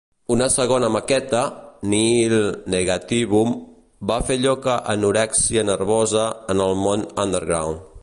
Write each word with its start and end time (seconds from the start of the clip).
Una 0.35 0.45
segona 0.51 0.87
maqueta, 0.95 1.41
"Nihil 1.91 2.39
Negativum", 2.77 3.53
va 4.13 4.19
fer 4.31 4.41
lloc 4.49 4.69
a 4.77 4.81
Anorexia 4.97 5.69
Nervosa 5.73 6.29
en 6.55 6.69
el 6.69 6.79
món 6.87 7.09
underground. 7.27 7.91